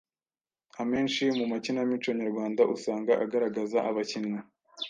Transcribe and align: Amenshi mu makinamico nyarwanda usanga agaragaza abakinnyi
Amenshi 0.81 1.23
mu 1.37 1.45
makinamico 1.51 2.09
nyarwanda 2.19 2.61
usanga 2.75 3.11
agaragaza 3.23 3.77
abakinnyi 3.89 4.39